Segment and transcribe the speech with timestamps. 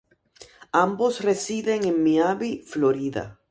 [0.71, 3.39] Ambos residen en Miami, Florida.